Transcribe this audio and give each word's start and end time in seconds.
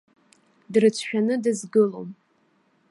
Дрыцәшәаны 0.71 1.35
дызгылом. 1.43 2.09